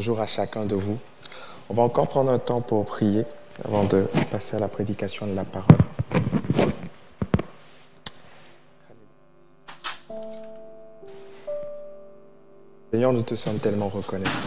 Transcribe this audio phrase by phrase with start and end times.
[0.00, 0.96] Bonjour à chacun de vous.
[1.68, 3.26] On va encore prendre un temps pour prier
[3.66, 5.76] avant de passer à la prédication de la parole.
[12.90, 14.40] Seigneur, nous te sommes tellement reconnaissants.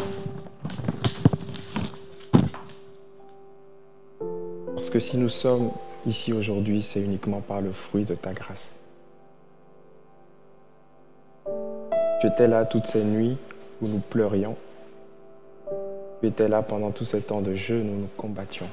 [4.73, 5.69] Parce que si nous sommes
[6.07, 8.81] ici aujourd'hui, c'est uniquement par le fruit de ta grâce.
[12.21, 13.37] Tu étais là toutes ces nuits
[13.83, 14.57] où nous pleurions.
[16.23, 18.69] Tu étais là pendant tous ces temps de jeûne où nous combattions.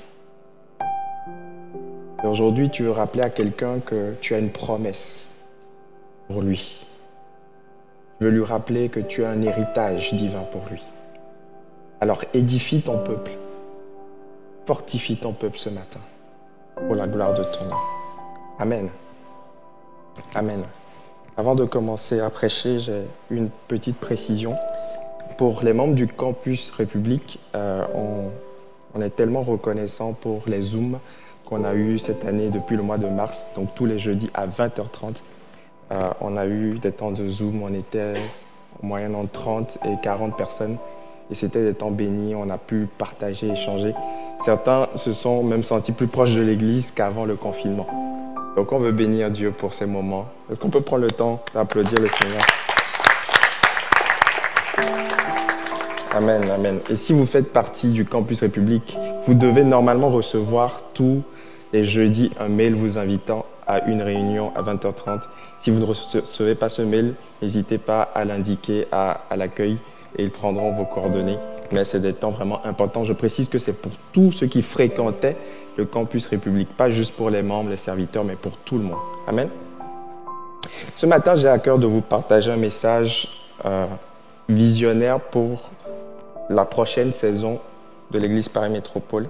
[2.22, 5.34] Et aujourd'hui, tu veux rappeler à quelqu'un que tu as une promesse
[6.28, 6.86] pour lui.
[8.18, 10.80] Tu veux lui rappeler que tu as un héritage divin pour lui.
[12.00, 13.32] Alors édifie ton peuple.
[14.64, 15.98] Fortifie ton peuple ce matin
[16.76, 17.80] pour la gloire de ton nom.
[18.60, 18.90] Amen.
[20.36, 20.62] Amen.
[21.36, 24.54] Avant de commencer à prêcher, j'ai une petite précision.
[25.40, 27.82] Pour les membres du campus République, euh,
[28.94, 30.98] on, est tellement reconnaissant pour les Zooms
[31.46, 34.46] qu'on a eu cette année depuis le mois de mars, donc tous les jeudis à
[34.46, 35.22] 20h30.
[35.92, 38.12] Euh, on a eu des temps de Zoom, on était
[38.82, 40.76] en moyenne entre 30 et 40 personnes.
[41.30, 43.94] Et c'était des temps bénis, on a pu partager, échanger.
[44.44, 47.86] Certains se sont même sentis plus proches de l'Église qu'avant le confinement.
[48.56, 50.26] Donc on veut bénir Dieu pour ces moments.
[50.52, 52.44] Est-ce qu'on peut prendre le temps d'applaudir le Seigneur?
[56.12, 56.80] Amen, amen.
[56.90, 61.22] Et si vous faites partie du campus République, vous devez normalement recevoir tous
[61.72, 65.20] les jeudis un mail vous invitant à une réunion à 20h30.
[65.56, 69.76] Si vous ne recevez pas ce mail, n'hésitez pas à l'indiquer à, à l'accueil
[70.18, 71.38] et ils prendront vos coordonnées.
[71.70, 73.04] Mais c'est des temps vraiment importants.
[73.04, 75.36] Je précise que c'est pour tous ceux qui fréquentaient
[75.76, 78.98] le campus République, pas juste pour les membres, les serviteurs, mais pour tout le monde.
[79.28, 79.48] Amen.
[80.96, 83.28] Ce matin, j'ai à cœur de vous partager un message
[83.64, 83.86] euh,
[84.48, 85.70] visionnaire pour
[86.50, 87.60] la prochaine saison
[88.10, 89.28] de l'Église Paris Métropole.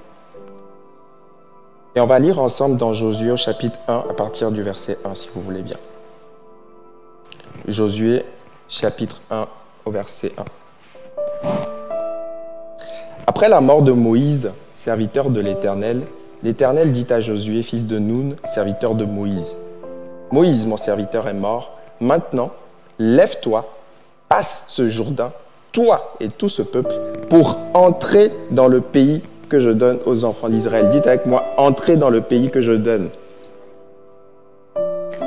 [1.95, 5.15] Et on va lire ensemble dans Josué au chapitre 1 à partir du verset 1,
[5.15, 5.77] si vous voulez bien.
[7.69, 8.25] Josué
[8.69, 9.47] chapitre 1
[9.85, 10.45] au verset 1.
[13.27, 16.03] Après la mort de Moïse, serviteur de l'Éternel,
[16.43, 19.57] l'Éternel dit à Josué, fils de Noun, serviteur de Moïse,
[20.33, 21.77] Moïse, mon serviteur, est mort.
[22.01, 22.51] Maintenant,
[22.99, 23.67] lève-toi,
[24.29, 25.33] passe ce Jourdain,
[25.73, 26.95] toi et tout ce peuple,
[27.29, 30.91] pour entrer dans le pays que je donne aux enfants d'Israël.
[30.91, 33.09] Dites avec moi, entrer dans le pays que je donne.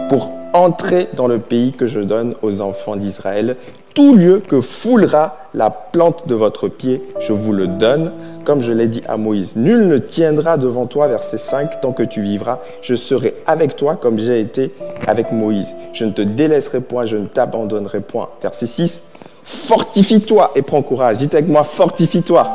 [0.10, 3.58] Pour entrer dans le pays que je donne aux enfants d'Israël,
[3.94, 8.12] tout lieu que foulera la plante de votre pied, je vous le donne,
[8.44, 9.56] comme je l'ai dit à Moïse.
[9.56, 12.60] Nul ne tiendra devant toi, verset 5, tant que tu vivras.
[12.82, 14.74] Je serai avec toi comme j'ai été
[15.06, 15.74] avec Moïse.
[15.94, 18.30] Je ne te délaisserai point, je ne t'abandonnerai point.
[18.42, 19.13] Verset 6,
[19.44, 21.18] fortifie-toi et prends courage.
[21.18, 22.48] Dites avec moi, fortifie-toi.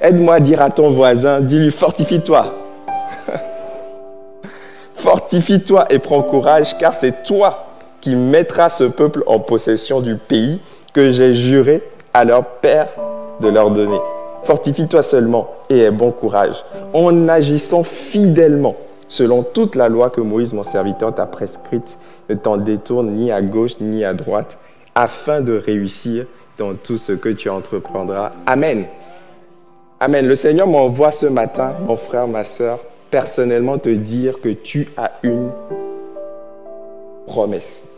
[0.00, 2.54] Aide-moi à dire à ton voisin, dis-lui, fortifie-toi.
[4.94, 7.66] fortifie-toi et prends courage, car c'est toi
[8.00, 10.60] qui mettra ce peuple en possession du pays
[10.92, 11.82] que j'ai juré
[12.14, 12.88] à leur père
[13.40, 13.98] de leur donner.
[14.44, 16.64] Fortifie-toi seulement et aie bon courage,
[16.94, 18.76] en agissant fidèlement
[19.08, 21.98] selon toute la loi que Moïse, mon serviteur, t'a prescrite.
[22.28, 24.58] Ne t'en détourne ni à gauche ni à droite,
[24.96, 26.26] afin de réussir
[26.58, 28.32] dans tout ce que tu entreprendras.
[28.46, 28.86] Amen.
[30.00, 30.26] Amen.
[30.26, 32.80] Le Seigneur m'envoie ce matin, mon frère, ma soeur,
[33.12, 35.50] personnellement te dire que tu as une
[37.26, 37.88] promesse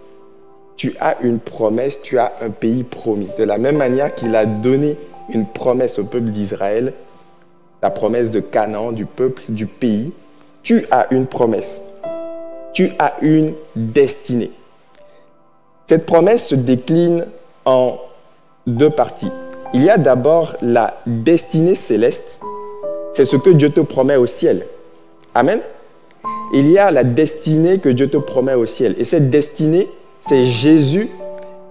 [0.79, 3.29] tu as une promesse, tu as un pays promis.
[3.37, 4.97] De la même manière qu'il a donné
[5.29, 6.95] une promesse au peuple d'Israël,
[7.83, 10.13] la promesse de Canaan, du peuple, du pays,
[10.63, 11.83] tu as une promesse.
[12.73, 14.53] Tu as une destinée.
[15.89, 17.25] Cette promesse se décline
[17.65, 17.97] en
[18.67, 19.31] deux parties.
[19.73, 22.41] Il y a d'abord la destinée céleste.
[23.15, 24.67] C'est ce que Dieu te promet au ciel.
[25.35, 25.61] Amen.
[26.53, 28.97] Il y a la destinée que Dieu te promet au ciel.
[28.99, 29.89] Et cette destinée,
[30.21, 31.09] c'est Jésus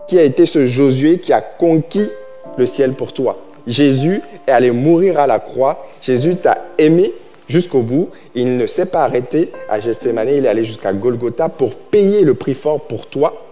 [0.08, 2.10] qui a été ce Josué qui a conquis
[2.58, 3.38] le ciel pour toi.
[3.68, 5.86] Jésus est allé mourir à la croix.
[6.02, 7.14] Jésus t'a aimé
[7.48, 8.10] jusqu'au bout.
[8.34, 10.30] Il ne s'est pas arrêté à Gethsemane.
[10.30, 13.44] Il est allé jusqu'à Golgotha pour payer le prix fort pour toi,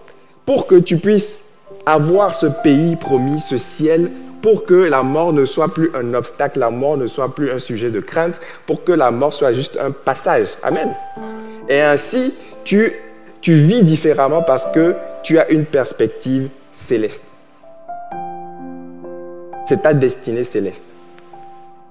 [0.46, 1.42] pour que tu puisses
[1.84, 4.10] avoir ce pays promis, ce ciel,
[4.40, 7.58] pour que la mort ne soit plus un obstacle, la mort ne soit plus un
[7.58, 10.48] sujet de crainte, pour que la mort soit juste un passage.
[10.62, 10.94] Amen.
[11.68, 12.32] Et ainsi,
[12.64, 12.94] tu
[13.46, 17.36] tu vis différemment parce que tu as une perspective céleste.
[19.66, 20.96] C'est ta destinée céleste.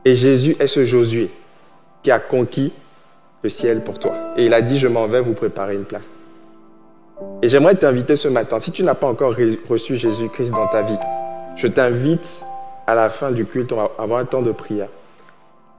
[0.04, 1.30] Et Jésus est ce Josué
[2.04, 2.74] qui a conquis
[3.42, 4.16] le ciel pour toi.
[4.36, 6.20] Et il a dit, je m'en vais vous préparer une place.
[7.42, 9.36] Et j'aimerais t'inviter ce matin, si tu n'as pas encore
[9.70, 10.98] reçu Jésus-Christ dans ta vie,
[11.56, 12.44] je t'invite
[12.88, 14.90] à la fin du culte, on va avoir un temps de prière,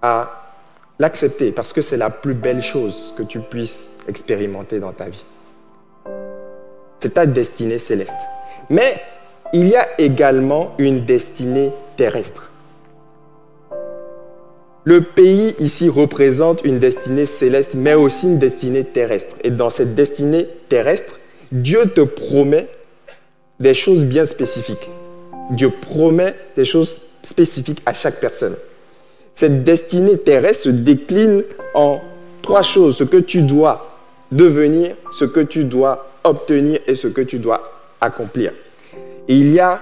[0.03, 0.45] à
[0.99, 5.25] l'accepter parce que c'est la plus belle chose que tu puisses expérimenter dans ta vie.
[7.01, 8.17] C'est ta destinée céleste.
[8.71, 8.97] Mais
[9.53, 12.51] il y a également une destinée terrestre.
[14.85, 19.37] Le pays ici représente une destinée céleste, mais aussi une destinée terrestre.
[19.43, 21.19] Et dans cette destinée terrestre,
[21.53, 22.69] Dieu te promet
[23.61, 24.91] des choses bien spécifiques.
[25.51, 28.57] Dieu promet des choses spécifiques à chaque personne.
[29.33, 31.43] Cette destinée terrestre se décline
[31.75, 32.01] en
[32.43, 32.97] trois choses.
[32.97, 33.97] Ce que tu dois
[34.33, 38.53] devenir, ce que tu dois obtenir et ce que tu dois accomplir.
[39.29, 39.81] il y a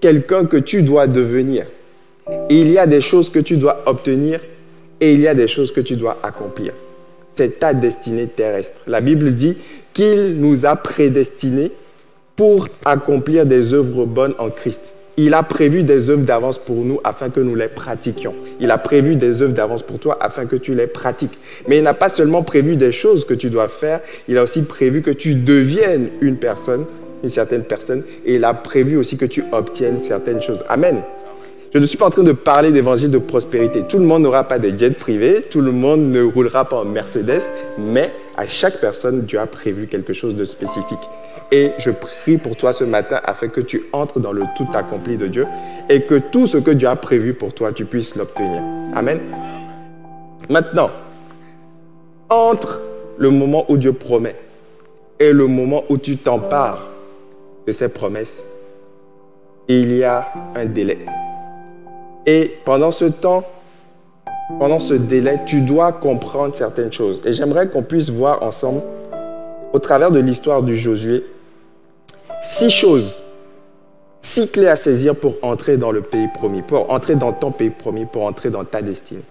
[0.00, 1.66] quelqu'un que tu dois devenir.
[2.50, 4.40] il y a des choses que tu dois obtenir
[5.00, 6.72] et il y a des choses que tu dois accomplir.
[7.28, 8.80] C'est ta destinée terrestre.
[8.86, 9.56] La Bible dit
[9.92, 11.72] qu'il nous a prédestinés
[12.36, 14.94] pour accomplir des œuvres bonnes en Christ.
[15.18, 18.34] Il a prévu des œuvres d'avance pour nous afin que nous les pratiquions.
[18.60, 21.38] Il a prévu des œuvres d'avance pour toi afin que tu les pratiques.
[21.68, 24.62] Mais il n'a pas seulement prévu des choses que tu dois faire, il a aussi
[24.62, 26.86] prévu que tu deviennes une personne,
[27.22, 30.64] une certaine personne, et il a prévu aussi que tu obtiennes certaines choses.
[30.68, 31.02] Amen.
[31.74, 33.84] Je ne suis pas en train de parler d'évangile de prospérité.
[33.88, 36.84] Tout le monde n'aura pas de jet privé, tout le monde ne roulera pas en
[36.84, 37.40] Mercedes,
[37.78, 40.98] mais à chaque personne, Dieu a prévu quelque chose de spécifique.
[41.50, 45.16] Et je prie pour toi ce matin afin que tu entres dans le tout accompli
[45.16, 45.46] de Dieu
[45.88, 48.60] et que tout ce que Dieu a prévu pour toi, tu puisses l'obtenir.
[48.94, 49.18] Amen.
[50.50, 50.90] Maintenant,
[52.28, 52.82] entre
[53.16, 54.36] le moment où Dieu promet
[55.18, 56.82] et le moment où tu t'empares
[57.66, 58.46] de ses promesses,
[59.68, 60.98] il y a un délai.
[62.26, 63.44] Et pendant ce temps,
[64.58, 67.20] pendant ce délai, tu dois comprendre certaines choses.
[67.24, 68.82] Et j'aimerais qu'on puisse voir ensemble,
[69.72, 71.24] au travers de l'histoire du Josué,
[72.42, 73.22] six choses,
[74.20, 77.70] six clés à saisir pour entrer dans le pays promis, pour entrer dans ton pays
[77.70, 79.24] promis, pour entrer dans ta destinée.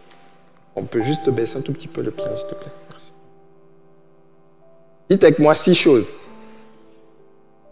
[0.76, 2.72] On peut juste baisser un tout petit peu le pied, s'il te plaît.
[2.90, 3.12] Merci.
[5.10, 6.14] Dites avec moi six choses.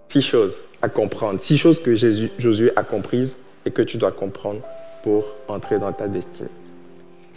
[0.10, 1.40] Six choses à comprendre.
[1.40, 1.96] Six choses que
[2.38, 4.62] Josué a comprises et que tu dois comprendre
[5.04, 6.50] pour entrer dans ta destinée.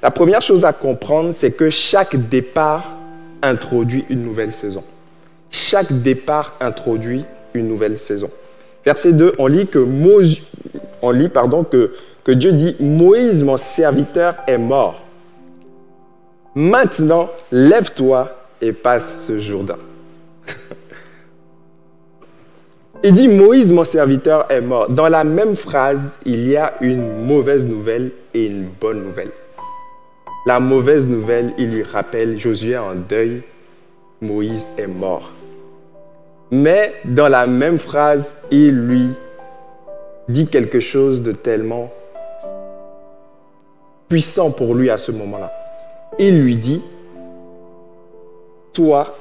[0.02, 2.96] La première chose à comprendre, c'est que chaque départ
[3.42, 4.82] introduit une nouvelle saison.
[5.50, 7.24] Chaque départ introduit
[7.54, 8.30] une nouvelle saison.
[8.84, 9.78] Verset 2, on lit que,
[11.02, 11.94] on lit, pardon, que,
[12.24, 15.02] que Dieu dit, Moïse, mon serviteur, est mort.
[16.54, 18.30] Maintenant, lève-toi
[18.60, 19.78] et passe ce Jourdain.
[23.04, 24.88] Il dit, Moïse, mon serviteur, est mort.
[24.88, 29.32] Dans la même phrase, il y a une mauvaise nouvelle et une bonne nouvelle.
[30.46, 33.42] La mauvaise nouvelle, il lui rappelle, Josué en deuil,
[34.20, 35.32] Moïse est mort.
[36.52, 39.08] Mais dans la même phrase, il lui
[40.28, 41.92] dit quelque chose de tellement
[44.08, 45.52] puissant pour lui à ce moment-là.
[46.20, 46.82] Il lui dit,
[48.72, 49.16] toi,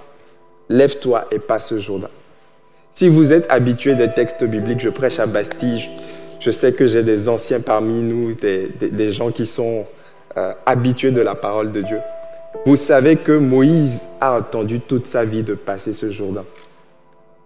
[0.70, 2.10] lève-toi et passe ce Jourdain.
[2.94, 5.90] Si vous êtes habitué des textes bibliques, je prêche à Bastille,
[6.40, 9.86] je sais que j'ai des anciens parmi nous, des, gens qui sont
[10.38, 12.00] euh, habitués de la parole de Dieu.
[12.66, 16.46] Vous savez que Moïse a entendu toute sa vie de passer ce Jourdain.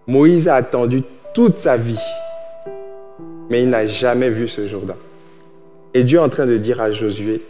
[0.06, 2.00] Moïse a attendu toute sa vie,
[3.48, 4.96] mais il n'a jamais vu ce Jourdain.
[5.94, 7.42] Et Dieu est en train de dire à Josué,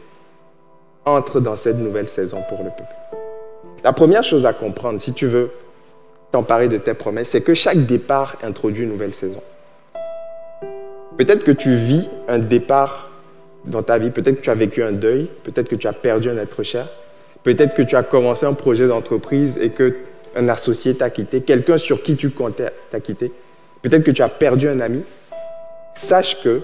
[1.04, 2.94] entre dans cette nouvelle saison pour le peuple.
[3.84, 5.50] La première chose à comprendre, si tu veux
[6.36, 9.40] t'emparer de tes promesses, c'est que chaque départ introduit une nouvelle saison.
[11.16, 13.10] Peut-être que tu vis un départ
[13.64, 16.28] dans ta vie, peut-être que tu as vécu un deuil, peut-être que tu as perdu
[16.28, 16.90] un être cher,
[17.42, 19.96] peut-être que tu as commencé un projet d'entreprise et que
[20.36, 23.32] un associé t'a quitté, quelqu'un sur qui tu comptais t'a quitté,
[23.80, 25.04] peut-être que tu as perdu un ami,
[25.94, 26.60] sache que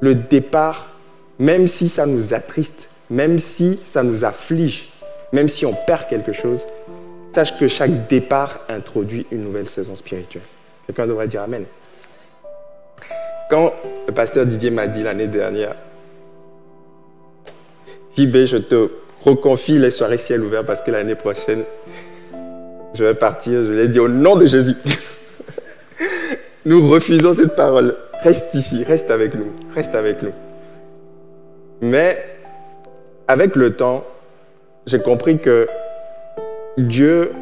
[0.00, 0.90] le départ,
[1.38, 4.88] même si ça nous attriste, même si ça nous afflige,
[5.32, 6.66] même si on perd quelque chose,
[7.30, 10.42] sache que chaque départ introduit une nouvelle saison spirituelle.
[10.86, 11.64] Quelqu'un devrait dire Amen.
[13.48, 13.72] Quand
[14.06, 15.74] le pasteur Didier m'a dit l'année dernière,
[18.16, 18.90] JB, je te
[19.24, 21.64] reconfie les soirées ciel ouvert parce que l'année prochaine,
[22.94, 24.74] je vais partir, je l'ai dit au nom de Jésus.
[26.64, 27.96] nous refusons cette parole.
[28.22, 30.32] Reste ici, reste avec nous, reste avec nous.
[31.80, 32.24] Mais
[33.26, 34.04] avec le temps,
[34.86, 35.68] j'ai compris que
[36.78, 37.32] Dieu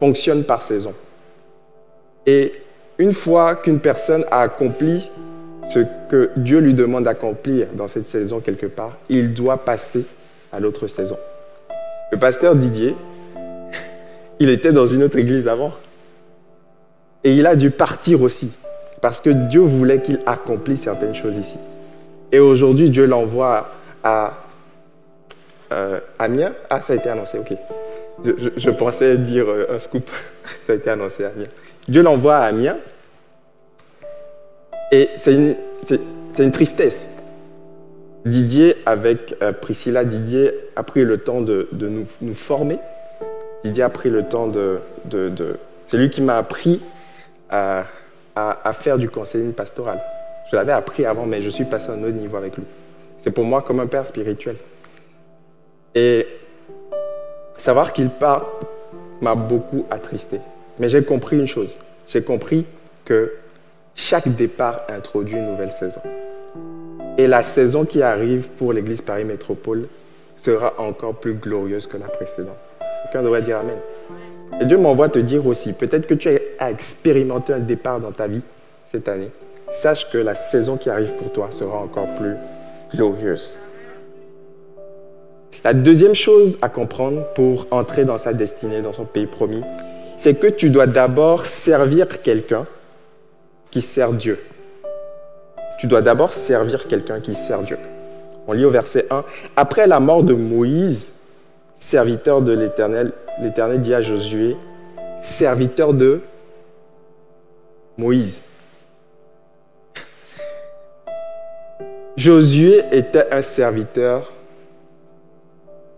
[0.00, 0.94] fonctionne par saison.
[2.26, 2.52] Et
[2.98, 5.10] une fois qu'une personne a accompli
[5.68, 10.06] ce que Dieu lui demande d'accomplir dans cette saison quelque part, il doit passer
[10.52, 11.16] à l'autre saison.
[12.12, 12.94] Le pasteur Didier,
[14.40, 15.72] il était dans une autre église avant.
[17.24, 18.52] Et il a dû partir aussi.
[19.02, 21.58] parce que Dieu voulait qu'il accomplisse certaines choses ici.
[22.32, 23.70] Et aujourd'hui, Dieu l'envoie
[24.02, 24.45] à
[25.72, 26.52] euh, Amiens.
[26.70, 27.54] Ah, ça a été annoncé, ok.
[28.24, 30.08] Je, pensais dire euh, un scoop.
[30.64, 31.46] ça a été annoncé à Amiens.
[31.88, 32.76] Dieu l'envoie à Amiens.
[34.92, 35.56] Et c'est une,
[36.38, 37.14] une, tristesse.
[38.24, 42.78] Didier, avec euh, Priscilla, Didier a pris le temps de, de nous, nous, former.
[43.64, 44.78] Didier a pris le temps de...
[45.06, 45.56] de, de
[45.86, 46.80] c'est lui qui m'a appris
[47.50, 47.84] à,
[48.34, 50.00] à, à, faire du conseilling pastoral.
[50.50, 52.64] Je l'avais appris avant, mais je suis passé à un autre niveau avec lui.
[53.18, 54.56] C'est pour moi comme un père spirituel.
[55.96, 56.26] Et
[57.56, 58.46] savoir qu'il part
[59.22, 60.40] m'a beaucoup attristé.
[60.78, 61.78] Mais j'ai compris une chose.
[62.06, 62.66] J'ai compris
[63.06, 63.32] que
[63.94, 66.02] chaque départ introduit une nouvelle saison.
[67.16, 69.88] Et la saison qui arrive pour l'Église Paris Métropole
[70.36, 72.76] sera encore plus glorieuse que la précédente.
[73.04, 73.78] Quelqu'un devrait dire Amen.
[74.60, 78.26] Et Dieu m'envoie te dire aussi, peut-être que tu as expérimenté un départ dans ta
[78.26, 78.42] vie
[78.84, 79.30] cette année.
[79.70, 82.36] Sache que la saison qui arrive pour toi sera encore plus
[82.94, 83.56] glorieuse.
[85.64, 89.62] La deuxième chose à comprendre pour entrer dans sa destinée, dans son pays promis,
[90.16, 92.66] c'est que tu dois d'abord servir quelqu'un
[93.70, 94.38] qui sert Dieu.
[95.78, 97.78] Tu dois d'abord servir quelqu'un qui sert Dieu.
[98.46, 99.24] On lit au verset 1.
[99.56, 101.14] Après la mort de Moïse,
[101.74, 104.56] serviteur de l'Éternel, l'Éternel dit à Josué,
[105.18, 106.20] serviteur de
[107.98, 108.42] Moïse.
[112.16, 114.32] Josué était un serviteur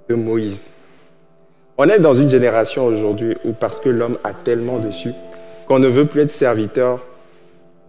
[0.09, 0.71] de Moïse.
[1.77, 5.13] On est dans une génération aujourd'hui où parce que l'homme a tellement dessus
[5.67, 7.05] qu'on ne veut plus être serviteur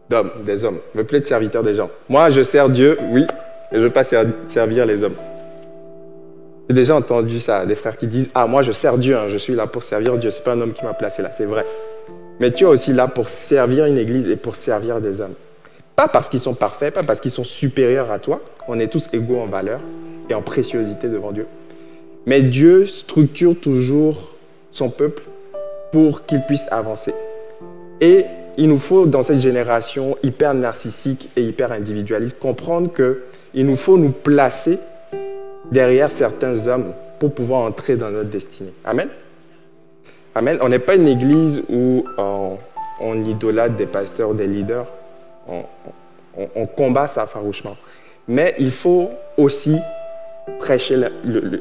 [0.09, 0.77] d'hommes, des hommes.
[0.93, 1.89] On ne veut plus être serviteur des gens.
[2.07, 3.25] Moi, je sers Dieu, oui,
[3.71, 5.15] mais je ne veux pas servir les hommes.
[6.69, 9.37] J'ai déjà entendu ça, des frères qui disent Ah, moi, je sers Dieu, hein, je
[9.37, 10.29] suis là pour servir Dieu.
[10.29, 11.65] Ce n'est pas un homme qui m'a placé là, c'est vrai.
[12.39, 15.33] Mais tu es aussi là pour servir une église et pour servir des hommes.
[15.95, 18.39] Pas parce qu'ils sont parfaits, pas parce qu'ils sont supérieurs à toi.
[18.67, 19.79] On est tous égaux en valeur
[20.29, 21.47] et en préciosité devant Dieu.
[22.29, 24.35] Mais Dieu structure toujours
[24.69, 25.23] son peuple
[25.91, 27.11] pour qu'il puisse avancer.
[28.01, 28.23] Et
[28.55, 33.97] il nous faut, dans cette génération hyper narcissique et hyper individualiste, comprendre qu'il nous faut
[33.97, 34.77] nous placer
[35.71, 38.75] derrière certains hommes pour pouvoir entrer dans notre destinée.
[38.85, 39.09] Amen.
[40.35, 40.59] Amen.
[40.61, 42.57] On n'est pas une église où on,
[43.01, 44.85] on idolâtre des pasteurs, des leaders.
[45.47, 45.63] On,
[46.55, 47.75] on combat ça farouchement.
[48.27, 49.79] Mais il faut aussi
[50.57, 50.97] prêcher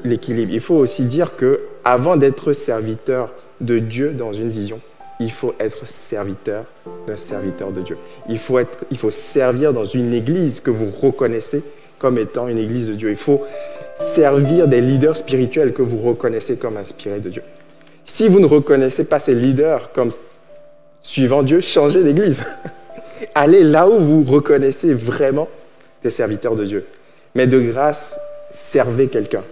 [0.04, 0.52] l'équilibre.
[0.52, 4.80] Il faut aussi dire que avant d'être serviteur de Dieu dans une vision,
[5.20, 6.64] il faut être serviteur
[7.06, 7.98] d'un serviteur de Dieu.
[8.28, 11.62] Il faut, être, il faut servir dans une église que vous reconnaissez
[11.98, 13.10] comme étant une église de Dieu.
[13.10, 13.44] Il faut
[13.96, 17.42] servir des leaders spirituels que vous reconnaissez comme inspirés de Dieu.
[18.04, 20.10] Si vous ne reconnaissez pas ces leaders comme
[21.00, 22.42] suivant Dieu, changez d'église.
[23.34, 25.48] Allez là où vous reconnaissez vraiment
[26.02, 26.86] des serviteurs de Dieu.
[27.34, 28.16] Mais de grâce,
[28.50, 29.42] servez quelqu'un.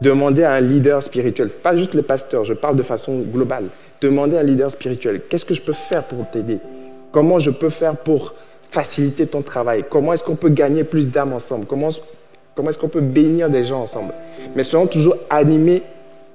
[0.00, 3.66] Demandez à un leader spirituel, pas juste les pasteurs, je parle de façon globale.
[4.00, 6.58] Demandez à un leader spirituel, qu'est-ce que je peux faire pour t'aider?
[7.12, 8.34] Comment je peux faire pour
[8.70, 9.84] faciliter ton travail?
[9.88, 11.64] Comment est-ce qu'on peut gagner plus d'âmes ensemble?
[11.66, 11.90] Comment,
[12.54, 14.12] comment est-ce qu'on peut bénir des gens ensemble?
[14.56, 15.82] Mais soyons toujours animés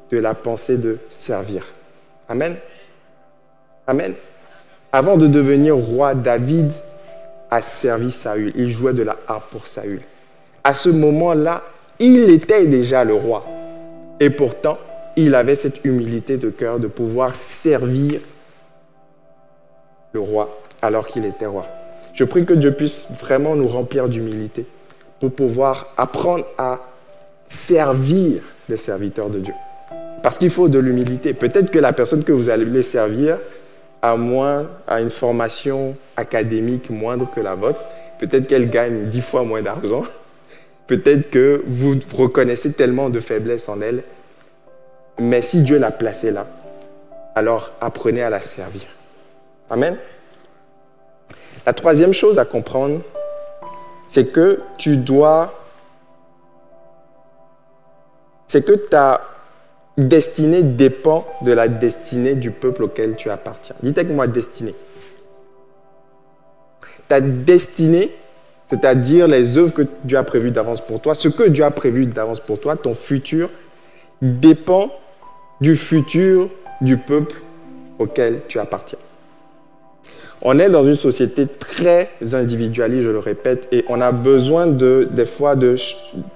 [0.10, 1.66] de la pensée de servir.
[2.30, 2.56] Amen.
[3.86, 4.14] Amen.
[4.92, 6.72] Avant de devenir roi, David
[7.52, 8.54] a servi Saül.
[8.56, 10.02] Il jouait de la harpe pour Saül.
[10.64, 11.62] À ce moment-là,
[12.00, 13.46] il était déjà le roi.
[14.20, 14.78] Et pourtant,
[15.16, 18.22] il avait cette humilité de cœur de pouvoir servir
[20.14, 21.66] le roi alors qu'il était roi.
[22.14, 24.66] Je prie que Dieu puisse vraiment nous remplir d'humilité
[25.20, 26.80] pour pouvoir apprendre à
[27.44, 29.54] servir les serviteurs de Dieu.
[30.22, 31.34] Parce qu'il faut de l'humilité.
[31.34, 33.38] Peut-être que la personne que vous allez servir
[34.02, 37.82] a moins, a une formation académique moindre que la vôtre.
[38.20, 40.04] Peut-être qu'elle gagne dix fois moins d'argent.
[40.90, 44.02] Peut-être que vous reconnaissez tellement de faiblesses en elle,
[45.20, 46.48] mais si Dieu l'a placée là,
[47.36, 48.88] alors apprenez à la servir.
[49.70, 49.98] Amen.
[51.68, 53.02] La troisième chose à comprendre,
[54.08, 55.54] c'est que tu dois,
[58.48, 59.22] c'est que ta
[59.96, 63.76] destinée dépend de la destinée du peuple auquel tu appartiens.
[63.84, 64.74] Dites avec moi destinée.
[67.08, 68.12] Ta destinée
[68.70, 72.06] c'est-à-dire les œuvres que Dieu a prévues d'avance pour toi, ce que Dieu a prévu
[72.06, 73.50] d'avance pour toi, ton futur,
[74.22, 74.92] dépend
[75.60, 76.50] du futur
[76.82, 77.36] du peuple
[77.98, 79.00] auquel tu appartiens.
[80.42, 85.10] On est dans une société très individualiste, je le répète, et on a besoin de,
[85.12, 85.56] des fois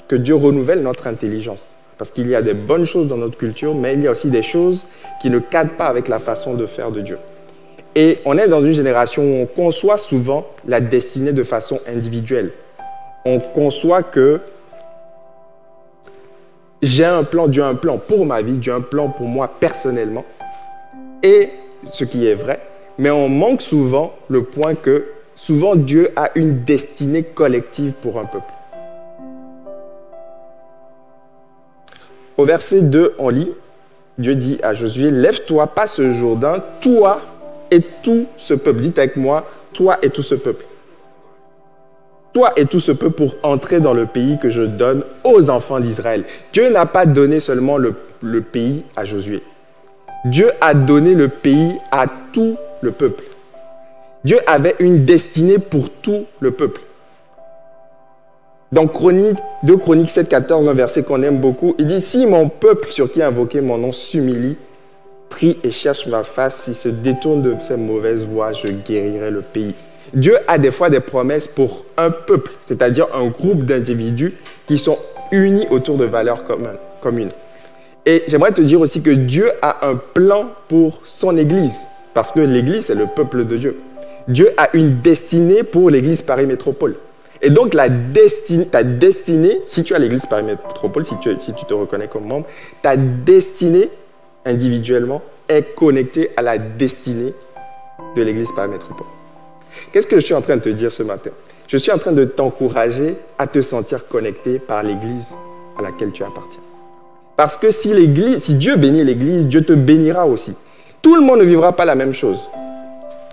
[0.08, 1.78] que Dieu renouvelle notre intelligence.
[1.98, 4.30] Parce qu'il y a des bonnes choses dans notre culture, mais il y a aussi
[4.30, 4.88] des choses
[5.22, 7.18] qui ne cadrent pas avec la façon de faire de Dieu.
[7.96, 12.52] Et on est dans une génération où on conçoit souvent la destinée de façon individuelle.
[13.26, 14.40] On conçoit que
[16.82, 19.28] j'ai un plan, Dieu a un plan pour ma vie, Dieu a un plan pour
[19.28, 20.26] moi personnellement.
[21.22, 21.50] Et
[21.92, 22.60] ce qui est vrai,
[22.98, 28.26] mais on manque souvent le point que souvent Dieu a une destinée collective pour un
[28.26, 28.52] peuple.
[32.38, 33.52] Au verset 2, on lit,
[34.18, 37.22] Dieu dit à Josué, lève-toi, passe ce Jourdain, toi
[37.74, 38.80] et tout ce peuple.
[38.80, 40.66] Dites avec moi, toi et tout ce peuple.
[42.32, 45.80] Toi et tout ce peuple pour entrer dans le pays que je donne aux enfants
[45.80, 46.24] d'Israël.
[46.52, 47.94] Dieu n'a pas donné seulement le,
[48.42, 49.42] pays à Josué.
[50.26, 53.24] Dieu a donné le pays à tout le peuple.
[54.24, 56.82] Dieu avait une destinée pour tout le peuple.
[58.72, 62.50] Dans Chronique, 2 Chroniques 7, 14, un verset qu'on aime beaucoup, il dit Si mon
[62.50, 64.58] peuple sur qui invoqué mon nom s'humilie,
[65.34, 69.42] prie et cherche ma face, s'il se détourne de ses mauvaises voies, je guérirai le
[69.42, 69.74] pays.
[70.14, 74.36] Dieu a des fois des promesses pour un peuple, c'est-à-dire un groupe d'individus
[74.68, 75.00] qui sont
[75.32, 76.44] unis autour de valeurs
[77.02, 77.32] communes.
[78.06, 82.40] Et j'aimerais te dire aussi que Dieu a un plan pour son Église, parce que
[82.40, 83.80] l'Église, c'est le peuple de Dieu.
[84.28, 86.96] Dieu a une destinée pour l'Église Paris Métropole.
[87.42, 91.54] Et donc, la destinée, ta destinée, si tu as l'église Paris Métropole, si tu, si
[91.54, 92.46] tu te reconnais comme membre,
[92.82, 93.90] ta destinée
[94.46, 97.34] individuellement est connectée à la destinée
[98.16, 99.08] de l'église Paris Métropole.
[99.92, 101.32] Qu'est-ce que je suis en train de te dire ce matin?
[101.68, 105.34] Je suis en train de t'encourager à te sentir connecté par l'église
[105.78, 106.62] à laquelle tu appartiens.
[107.36, 110.56] Parce que si, l'église, si Dieu bénit l'église, Dieu te bénira aussi.
[111.02, 112.48] Tout le monde ne vivra pas la même chose.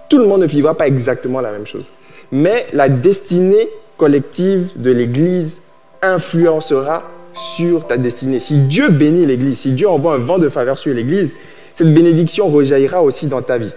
[0.09, 1.91] Tout le monde ne vivra pas exactement la même chose.
[2.33, 5.61] Mais la destinée collective de l'Église
[6.03, 7.03] influencera
[7.41, 8.39] sur ta destinée.
[8.39, 11.35] Si Dieu bénit l'Église, si Dieu envoie un vent de faveur sur l'Église,
[11.75, 13.75] cette bénédiction rejaillira aussi dans ta vie,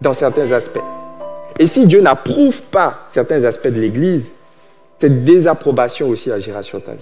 [0.00, 0.80] dans certains aspects.
[1.58, 4.32] Et si Dieu n'approuve pas certains aspects de l'Église,
[4.96, 7.00] cette désapprobation aussi agira sur ta vie.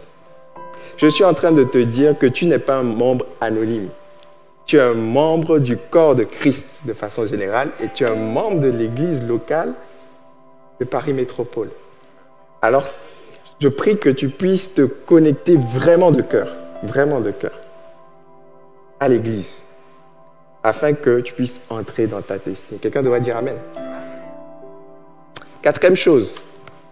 [0.97, 3.89] Je suis en train de te dire que tu n'es pas un membre anonyme.
[4.67, 8.15] Tu es un membre du corps de Christ de façon générale et tu es un
[8.15, 9.75] membre de l'Église locale
[10.79, 11.71] de Paris Métropole.
[12.63, 12.85] Alors,
[13.61, 16.49] je prie que tu puisses te connecter vraiment de cœur,
[16.83, 17.53] vraiment de cœur,
[18.99, 19.65] à l'Église,
[20.63, 22.81] afin que tu puisses entrer dans ta destinée.
[22.81, 23.57] Quelqu'un devrait dire Amen.
[25.63, 26.41] Quatrième chose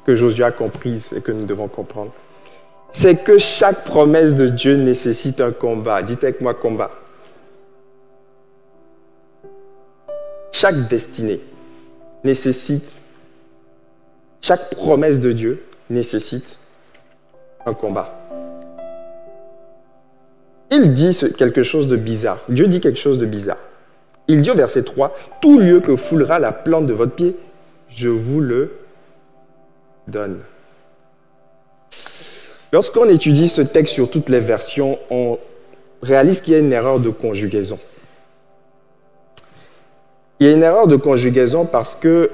[0.05, 2.13] que Josué a comprise et que nous devons comprendre,
[2.93, 6.03] c'est que chaque promesse de Dieu nécessite un combat.
[6.03, 6.91] Dites avec moi combat.
[10.53, 11.41] Chaque destinée
[12.25, 12.97] nécessite
[14.41, 16.59] chaque promesse de Dieu nécessite
[17.67, 18.15] un combat.
[20.71, 22.41] Il dit quelque chose de bizarre.
[22.49, 23.59] Dieu dit quelque chose de bizarre.
[24.29, 27.37] Il dit au verset 3, Tout lieu que foulera la plante de votre pied,
[27.89, 28.79] je vous le
[30.07, 30.41] donne.
[32.71, 35.39] Lorsqu'on étudie ce texte sur toutes les versions, on
[36.03, 37.79] réalise qu'il y a une erreur de conjugaison.
[40.41, 42.31] Il y a une erreur de conjugaison parce que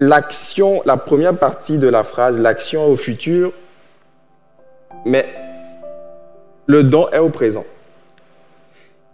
[0.00, 3.52] l'action, la première partie de la phrase, l'action au futur,
[5.04, 5.26] mais
[6.66, 7.64] le don est au présent.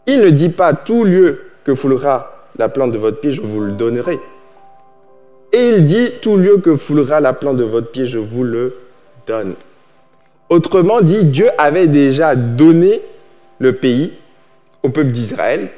[0.07, 3.61] Il ne dit pas tout lieu que foulera la plante de votre pied, je vous
[3.61, 4.19] le donnerai.
[5.53, 8.77] Et il dit tout lieu que foulera la plante de votre pied, je vous le
[9.27, 9.55] donne.
[10.49, 13.01] Autrement dit, Dieu avait déjà donné
[13.59, 14.13] le pays
[14.83, 15.71] au peuple d'Israël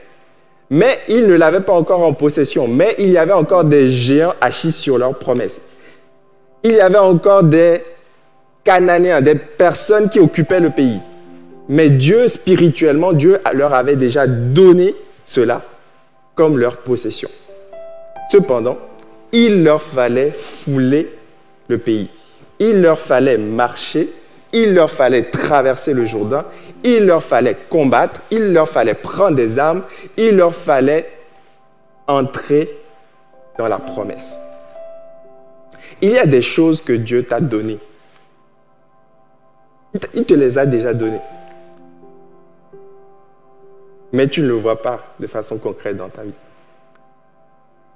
[0.70, 2.68] mais ils ne l'avaient pas encore en possession.
[2.68, 5.60] Mais il y avait encore des géants assis sur leurs promesses.
[6.62, 7.82] Il y avait encore des
[8.64, 10.98] Cananéens, des personnes qui occupaient le pays.
[11.68, 15.62] Mais Dieu, spirituellement, Dieu leur avait déjà donné cela
[16.34, 17.30] comme leur possession.
[18.30, 18.76] Cependant,
[19.32, 21.10] il leur fallait fouler
[21.68, 22.10] le pays.
[22.58, 24.10] Il leur fallait marcher
[24.52, 26.44] il leur fallait traverser le Jourdain,
[26.84, 29.82] il leur fallait combattre, il leur fallait prendre des armes,
[30.16, 31.10] il leur fallait
[32.06, 32.68] entrer
[33.58, 34.38] dans la promesse.
[36.00, 37.80] Il y a des choses que Dieu t'a données.
[40.14, 41.20] Il te les a déjà données.
[44.12, 46.32] Mais tu ne le vois pas de façon concrète dans ta vie.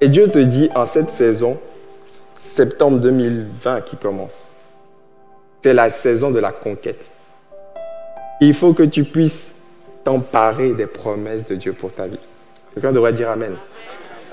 [0.01, 1.61] Et Dieu te dit en cette saison,
[2.03, 4.53] septembre 2020 qui commence,
[5.62, 7.12] c'est la saison de la conquête.
[8.45, 9.63] Il faut que tu puisses
[10.03, 12.19] t'emparer des promesses de Dieu pour ta vie.
[12.75, 13.53] Quelqu'un devrait dire Amen.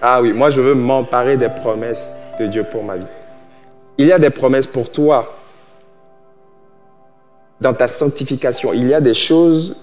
[0.02, 3.06] Ah oui, moi je veux m'emparer des promesses de Dieu pour ma vie.
[4.00, 5.38] Il y a des promesses pour toi
[7.62, 8.74] dans ta sanctification.
[8.74, 9.80] Il y a des choses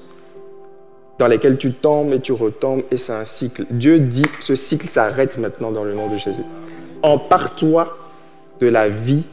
[1.20, 3.64] dans lesquels tu tombes et tu retombes, et c'est un cycle.
[3.70, 6.42] Dieu dit, ce cycle s'arrête maintenant dans le nom de Jésus.
[7.04, 7.96] Empare-toi
[8.60, 9.24] de la vie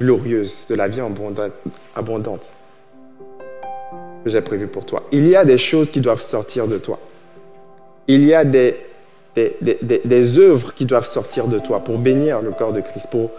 [0.00, 1.02] glorieuse, de la vie
[1.94, 2.54] abondante
[4.24, 5.04] que j'ai prévue pour toi.
[5.12, 6.98] Il y a des choses qui doivent sortir de toi.
[8.08, 8.76] Il y a des,
[9.36, 13.06] des, des, des œuvres qui doivent sortir de toi pour bénir le corps de Christ,
[13.10, 13.30] pour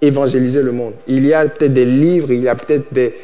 [0.00, 0.94] évangéliser le monde.
[1.06, 3.14] Il y a peut-être des livres, il y a peut-être des,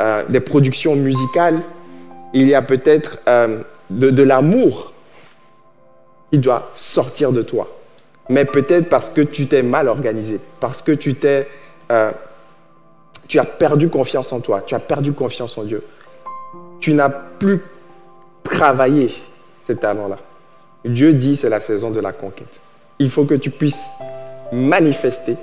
[0.00, 1.60] euh, des productions musicales,
[2.32, 3.60] il y a peut-être euh,
[3.90, 4.92] de, de l'amour
[6.32, 7.68] qui doit sortir de toi.
[8.28, 11.46] Mais peut-être parce que tu t'es mal organisé, parce que tu t'es,
[11.90, 12.10] euh,
[13.28, 15.82] tu as perdu confiance en toi, tu as perdu confiance en Dieu.
[16.82, 17.60] Tu n'as plus
[18.42, 19.14] travaillé
[19.60, 20.18] ces talents-là.
[20.84, 22.60] Dieu dit c'est la saison de la conquête.
[22.98, 23.92] Il faut que tu puisses
[24.50, 25.36] manifester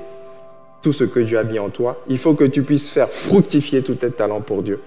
[0.81, 2.03] tout ce que Dieu a mis en toi.
[2.09, 4.81] Il faut que tu puisses faire fructifier tous tes talents pour Dieu.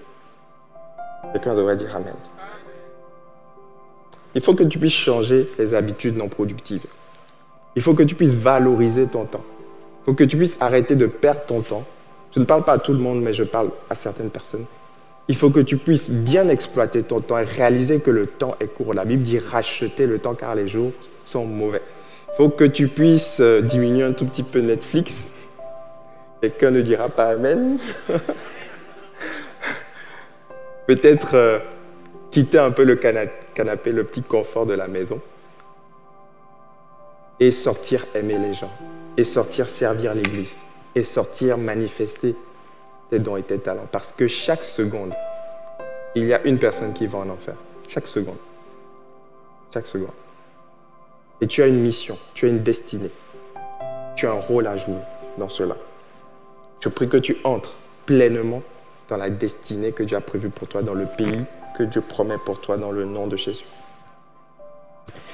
[1.31, 2.13] Quelqu'un devrait dire Amen.
[4.35, 6.85] Il faut que tu puisses changer les habitudes non productives.
[7.75, 9.43] Il faut que tu puisses valoriser ton temps.
[10.01, 11.83] Il faut que tu puisses arrêter de perdre ton temps.
[12.35, 14.67] Je ne parle pas à tout le monde, mais je parle à certaines personnes.
[15.29, 18.67] Il faut que tu puisses bien exploiter ton temps et réaliser que le temps est
[18.67, 18.93] court.
[18.93, 20.91] La Bible dit racheter le temps car les jours
[21.25, 21.81] sont mauvais.
[22.33, 25.31] Il faut que tu puisses euh, diminuer un tout petit peu Netflix.
[26.41, 27.77] Quelqu'un ne dira pas Amen.
[30.87, 31.59] Peut-être euh,
[32.31, 35.21] quitter un peu le canapé, le petit confort de la maison
[37.39, 38.71] et sortir aimer les gens,
[39.17, 40.57] et sortir servir l'Église,
[40.95, 42.35] et sortir manifester
[43.13, 43.85] tes dons et tes talents.
[43.91, 45.13] Parce que chaque seconde,
[46.15, 47.53] il y a une personne qui va en enfer.
[47.87, 48.37] Chaque seconde.
[49.71, 50.09] Chaque seconde.
[51.39, 53.11] Et tu as une mission, tu as une destinée,
[54.15, 55.01] tu as un rôle à jouer
[55.37, 55.75] dans cela.
[56.79, 57.75] Je prie que tu entres
[58.07, 58.63] pleinement
[59.09, 61.45] dans la destinée que Dieu a prévue pour toi, dans le pays
[61.77, 63.65] que Dieu promet pour toi, dans le nom de Jésus.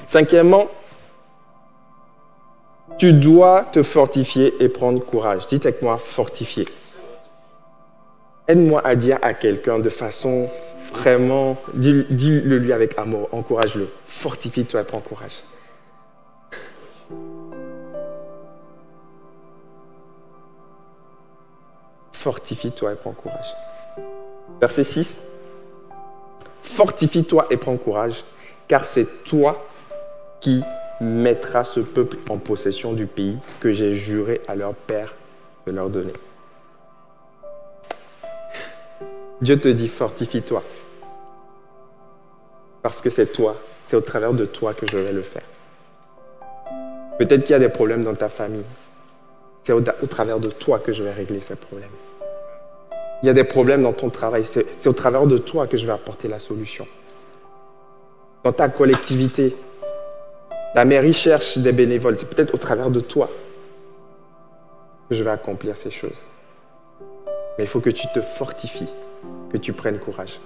[0.05, 0.67] Cinquièmement,
[2.97, 5.47] tu dois te fortifier et prendre courage.
[5.47, 6.65] Dites avec moi, fortifier.
[8.49, 10.49] Aide-moi à dire à quelqu'un de façon
[10.91, 13.87] vraiment, dis-le lui avec amour, encourage-le.
[14.05, 15.43] Fortifie-toi et prends courage.
[22.11, 23.55] Fortifie-toi et prends courage.
[24.59, 25.21] Verset 6.
[26.59, 28.23] Fortifie-toi et prends courage,
[28.67, 29.63] car c'est toi
[30.41, 30.63] qui
[30.99, 35.13] mettras ce peuple en possession du pays que j'ai juré à leur père
[35.67, 36.13] de leur donner.
[39.41, 40.63] Dieu te dit, fortifie-toi.
[42.81, 45.43] Parce que c'est toi, c'est au travers de toi que je vais le faire.
[47.17, 48.65] Peut-être qu'il y a des problèmes dans ta famille.
[49.63, 51.89] C'est au, travers de toi que je vais régler ces problèmes.
[53.21, 54.45] Il y a des problèmes dans ton travail.
[54.45, 56.87] C'est au travers de toi que je vais apporter la solution.
[58.43, 59.55] Dans ta collectivité,
[60.73, 62.17] la mairie cherche des bénévoles.
[62.17, 63.29] C'est peut-être au travers de toi
[65.09, 66.27] que je vais accomplir ces choses.
[67.57, 68.87] Mais il faut que tu te fortifies,
[69.51, 70.39] que tu prennes courage.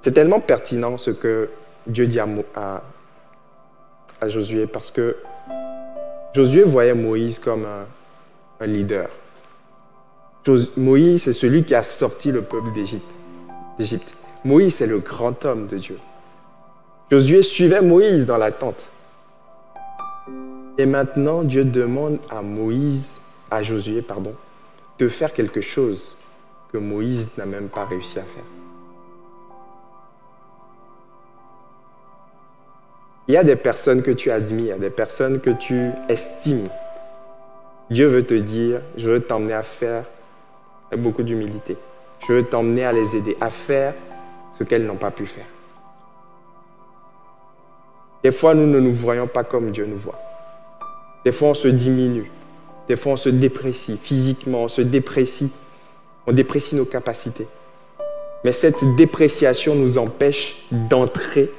[0.00, 1.50] C'est tellement pertinent ce que
[1.86, 2.82] Dieu dit à,
[4.20, 5.16] à, Josué parce que
[6.34, 7.66] Josué voyait Moïse comme
[8.60, 9.08] un, leader.
[10.76, 14.14] Moïse, c'est celui qui a sorti le peuple d'Égypte.
[14.44, 15.98] Moïse, c'est le grand homme de Dieu.
[17.10, 18.90] Josué suivait Moïse dans la tente.
[20.78, 23.18] Et maintenant, Dieu demande à Moïse,
[23.50, 24.34] à Josué, pardon,
[24.98, 26.16] de faire quelque chose
[26.72, 28.44] que Moïse n'a même pas réussi à faire.
[33.26, 36.68] Il y a des personnes que tu admires, des personnes que tu estimes.
[37.90, 40.04] Dieu veut te dire, je veux t'emmener à faire
[40.90, 41.76] avec beaucoup d'humilité.
[42.26, 43.94] Je veux t'emmener à les aider à faire
[44.52, 45.46] ce qu'elles n'ont pas pu faire.
[48.22, 50.18] Des fois, nous ne nous voyons pas comme Dieu nous voit.
[51.24, 52.30] Des fois, on se diminue.
[52.88, 55.52] Des fois, on se déprécie physiquement, on se déprécie.
[56.28, 57.48] On déprécie nos capacités.
[58.44, 61.50] Mais cette dépréciation nous empêche d'entrer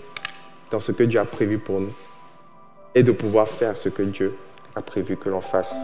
[0.70, 1.92] dans ce que Dieu a prévu pour nous
[2.94, 4.36] et de pouvoir faire ce que Dieu
[4.76, 5.76] a prévu que l'on fasse.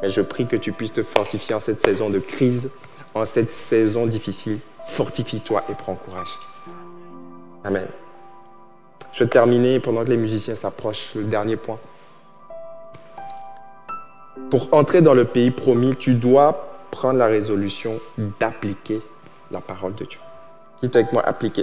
[0.00, 2.70] Mais je prie que tu puisses te fortifier en cette saison de crise,
[3.12, 4.58] en cette saison difficile.
[4.86, 6.30] Fortifie-toi et prends courage.
[7.62, 7.88] Amen.
[9.12, 11.78] Je vais terminer pendant que les musiciens s'approchent, le dernier point.
[14.48, 18.00] Pour entrer dans le pays promis, tu dois prendre la résolution
[18.38, 19.00] d'appliquer
[19.50, 20.20] la parole de Dieu.
[20.82, 21.62] Dites avec moi, appliquer.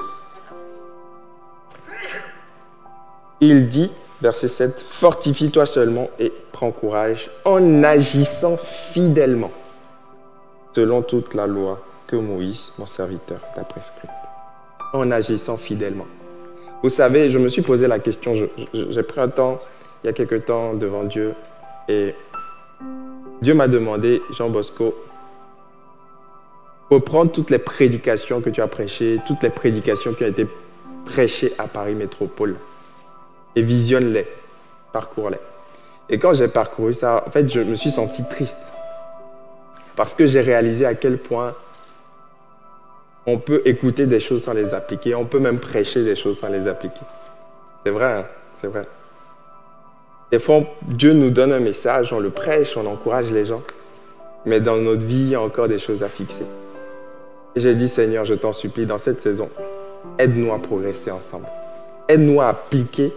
[3.40, 9.52] Il dit, verset 7, Fortifie-toi seulement et prends courage en agissant fidèlement,
[10.76, 14.10] selon toute la loi que Moïse, mon serviteur, t'a prescrite.
[14.94, 16.08] En agissant fidèlement.
[16.82, 18.34] Vous savez, je me suis posé la question,
[18.74, 19.60] j'ai pris un temps,
[20.04, 21.34] il y a quelque temps, devant Dieu,
[21.90, 22.16] et
[23.42, 24.96] Dieu m'a demandé, Jean Bosco,
[26.89, 30.47] reprendre toutes les prédications que tu as prêchées, toutes les prédications qui ont été
[31.06, 32.56] prêchées à Paris Métropole,
[33.56, 34.28] et visionne-les,
[34.93, 35.39] parcours-les.
[36.10, 38.73] Et quand j'ai parcouru ça, en fait, je me suis senti triste.
[39.95, 41.56] Parce que j'ai réalisé à quel point
[43.26, 45.15] on peut écouter des choses sans les appliquer.
[45.15, 47.02] On peut même prêcher des choses sans les appliquer.
[47.84, 48.26] C'est vrai, hein?
[48.56, 48.84] c'est vrai.
[50.32, 53.63] Des fois, Dieu nous donne un message, on le prêche, on encourage les gens.
[54.45, 56.45] Mais dans notre vie, il y a encore des choses à fixer.
[57.55, 59.49] J'ai dit, Seigneur, je t'en supplie, dans cette saison,
[60.19, 61.47] aide-nous à progresser ensemble.
[62.07, 63.13] Aide-nous à appliquer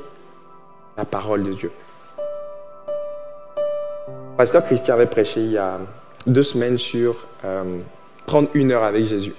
[0.96, 1.70] la parole de Dieu.
[4.36, 5.78] Pasteur Christian avait prêché il y a
[6.26, 7.78] deux semaines sur euh,
[8.26, 9.34] prendre une heure avec Jésus.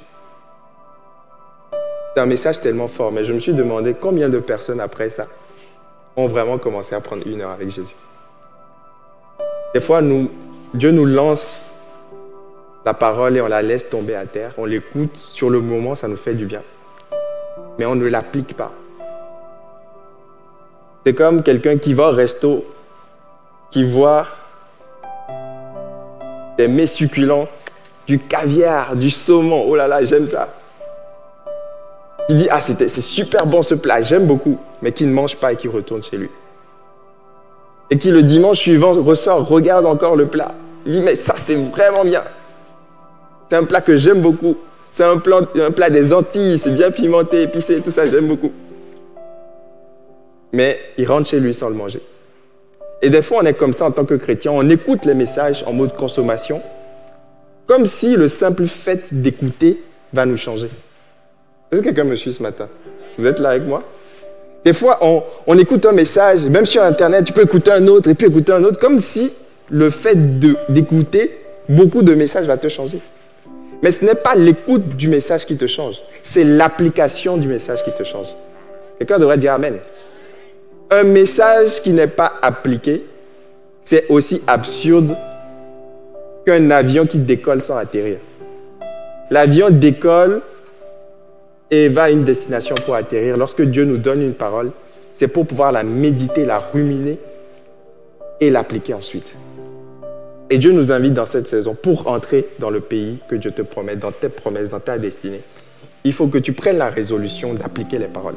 [2.14, 5.28] C'est un message tellement fort, mais je me suis demandé combien de personnes après ça
[6.18, 7.96] ont vraiment commencé à prendre une heure avec Jésus.
[9.74, 10.02] Des fois,
[10.74, 11.71] Dieu nous lance
[12.86, 14.54] la parole et on la laisse tomber à terre.
[14.58, 16.62] On l'écoute, sur le moment, ça nous fait du bien.
[17.78, 18.72] Mais on ne l'applique pas.
[21.06, 22.66] C'est comme quelqu'un qui va au resto,
[23.72, 24.28] qui voit
[26.58, 27.48] des mets succulents,
[28.06, 29.64] du caviar, du saumon.
[29.68, 30.50] Oh là là, j'aime ça.
[32.30, 35.54] Il dit, ah, c'est super bon ce plat, j'aime beaucoup, mais qui ne mange pas
[35.54, 36.30] et qui retourne chez lui.
[37.90, 40.52] Et qui le dimanche suivant ressort, regarde encore le plat.
[40.86, 42.24] Il dit, mais ça, c'est vraiment bien.
[43.52, 44.56] C'est un plat que j'aime beaucoup.
[44.90, 48.54] C'est un plat, un plat des Antilles, c'est bien pimenté, épicé, tout ça, j'aime beaucoup.
[50.54, 52.02] Mais il rentre chez lui sans le manger.
[53.02, 55.66] Et des fois, on est comme ça en tant que chrétien, on écoute les messages
[55.68, 56.62] en mode consommation,
[57.68, 59.84] comme si le simple fait d'écouter
[60.14, 60.70] va nous changer.
[61.74, 62.70] Est-ce que quelqu'un me suit ce matin?
[63.18, 63.84] Vous êtes là avec moi?
[64.64, 64.98] Des fois,
[65.46, 68.54] on, écoute un message, même sur Internet, tu peux écouter un autre et puis écouter
[68.54, 69.34] un autre, comme si
[69.70, 71.38] le fait d'écouter
[71.68, 73.02] beaucoup de messages va te changer.
[73.82, 77.92] Mais ce n'est pas l'écoute du message qui te change, c'est l'application du message qui
[77.92, 78.28] te change.
[78.98, 79.78] Quelqu'un devrait dire Amen.
[80.92, 83.06] Un message qui n'est pas appliqué,
[83.82, 85.16] c'est aussi absurde
[86.46, 88.18] qu'un avion qui décolle sans atterrir.
[89.30, 90.42] L'avion décolle
[91.72, 93.38] et va à une destination pour atterrir.
[93.38, 94.72] Lorsque Dieu nous donne une parole,
[95.14, 97.18] c'est pour pouvoir la méditer, la ruminer
[98.42, 99.36] et l'appliquer ensuite.
[100.54, 103.62] Et Dieu nous invite dans cette saison pour entrer dans le pays que Dieu te
[103.62, 105.40] promet, dans tes promesses, dans ta destinée.
[106.04, 108.36] Il faut que tu prennes la résolution d'appliquer les paroles.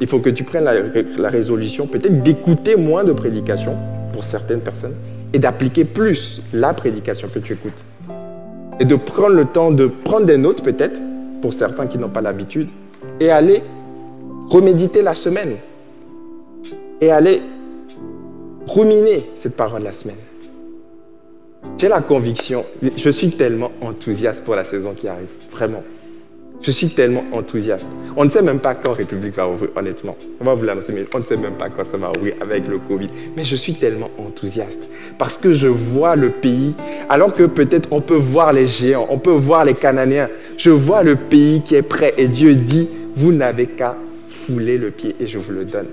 [0.00, 3.76] Il faut que tu prennes la, résolution peut-être d'écouter moins de prédications
[4.14, 4.94] pour certaines personnes
[5.34, 7.84] et d'appliquer plus la prédication que tu écoutes.
[8.80, 10.98] Et de prendre le temps de prendre des notes peut-être
[11.42, 12.70] pour certains qui n'ont pas l'habitude,
[13.20, 13.62] et aller
[14.48, 15.56] reméditer la semaine,
[17.02, 17.42] et aller
[18.66, 20.16] ruminer cette parole la semaine.
[21.76, 22.64] J'ai la conviction,
[22.96, 25.82] je suis tellement enthousiaste pour la saison qui arrive, vraiment.
[26.62, 27.88] Je suis tellement enthousiaste.
[28.16, 30.16] On ne sait même pas quand République va ouvrir, honnêtement.
[30.40, 32.68] On va vous l'annoncer, mais on ne sait même pas quand ça va ouvrir avec
[32.68, 33.10] le Covid.
[33.36, 36.74] Mais je suis tellement enthousiaste parce que je vois le pays,
[37.10, 40.28] alors que peut-être on peut voir les géants, on peut voir les Cananéens.
[40.56, 43.96] Je vois le pays qui est prêt et Dieu dit, vous n'avez qu'à
[44.28, 45.88] fouler le pied et je vous le donne.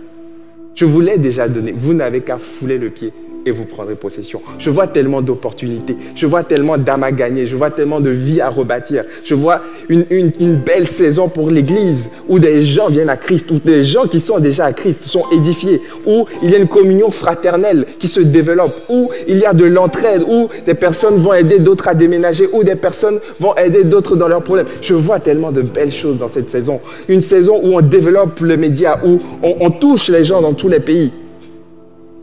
[0.76, 3.12] Je vous l'ai déjà donné, vous n'avez qu'à fouler le pied
[3.46, 4.42] et vous prendrez possession.
[4.60, 8.42] Je vois tellement d'opportunités, je vois tellement d'âmes à gagner, je vois tellement de vies
[8.42, 9.04] à rebâtir.
[9.24, 10.32] Je vois une,
[10.66, 14.40] belle saison pour l'Église où des gens viennent à Christ, où des gens qui sont
[14.40, 18.74] déjà à Christ sont édifiés, où il y a une communion fraternelle qui se développe,
[18.90, 22.64] où il y a de l'entraide, où des personnes vont aider d'autres à déménager, où
[22.64, 24.68] des personnes vont aider d'autres dans leurs problèmes.
[24.82, 26.80] Je vois tellement de belles choses dans cette saison.
[27.08, 30.80] Une saison où on développe les médias, où on touche les gens dans tous les
[30.80, 31.12] pays.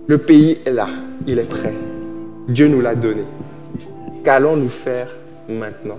[0.08, 0.88] Le pays est là,
[1.28, 1.74] il est prêt.
[2.48, 3.22] Dieu nous l'a donné.
[4.24, 5.08] Qu'allons-nous faire
[5.48, 5.98] maintenant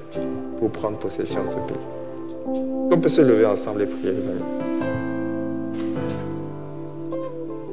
[0.58, 2.62] pour prendre possession de ce pays?
[2.92, 4.42] On peut se lever ensemble et prier, les amis.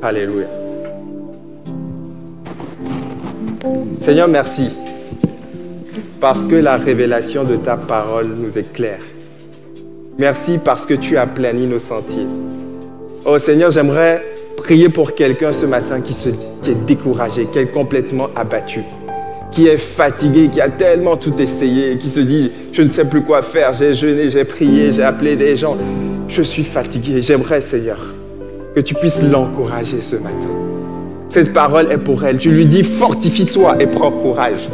[0.02, 0.46] Alléluia.
[4.02, 4.70] Seigneur, merci.
[6.20, 9.00] Parce que la révélation de ta parole nous éclaire.
[10.18, 12.26] Merci parce que tu as plani nos sentiers.
[13.24, 14.22] Oh Seigneur, j'aimerais
[14.56, 16.30] prier pour quelqu'un ce matin qui, se,
[16.62, 18.80] qui est découragé, qui est complètement abattu,
[19.52, 23.22] qui est fatigué, qui a tellement tout essayé, qui se dit, je ne sais plus
[23.22, 25.76] quoi faire, j'ai jeûné, j'ai prié, j'ai appelé des gens,
[26.28, 27.22] je suis fatigué.
[27.22, 27.98] J'aimerais, Seigneur,
[28.74, 30.48] que tu puisses l'encourager ce matin.
[31.28, 32.38] Cette parole est pour elle.
[32.38, 34.68] Tu lui dis, fortifie-toi et prends courage.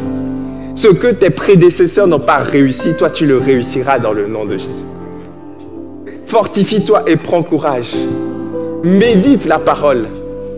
[0.74, 4.52] Ce que tes prédécesseurs n'ont pas réussi, toi tu le réussiras dans le nom de
[4.52, 4.86] Jésus.
[6.24, 7.94] Fortifie-toi et prends courage.
[8.84, 10.06] Médite la parole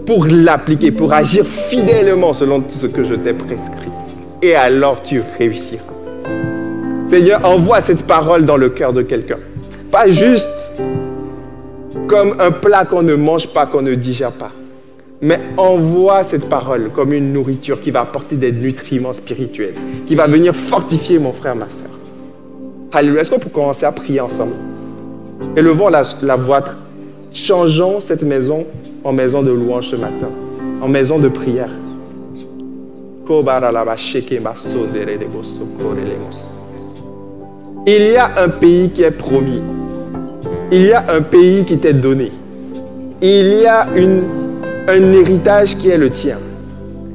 [0.07, 3.91] pour l'appliquer, pour agir fidèlement selon tout ce que je t'ai prescrit.
[4.41, 5.83] Et alors tu réussiras.
[7.07, 9.39] Seigneur, envoie cette parole dans le cœur de quelqu'un.
[9.91, 10.73] Pas juste
[12.07, 14.53] comme un plat qu'on ne mange pas, qu'on ne digère pas.
[15.21, 19.75] Mais envoie cette parole comme une nourriture qui va apporter des nutriments spirituels,
[20.07, 21.91] qui va venir fortifier mon frère, ma soeur.
[22.91, 23.21] Alléluia.
[23.21, 24.55] Est-ce qu'on peut commencer à prier ensemble?
[25.57, 26.65] Élevons la, la voix.
[27.35, 28.65] Changeons cette maison
[29.03, 30.29] en maison de louange ce matin,
[30.81, 31.69] en maison de prière.
[37.87, 39.61] Il y a un pays qui est promis.
[40.71, 42.31] Il y a un pays qui t'est donné.
[43.21, 44.23] Il y a une,
[44.87, 46.39] un héritage qui est le tien.